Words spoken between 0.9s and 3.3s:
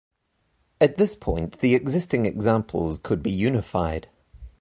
this point the existing examples could be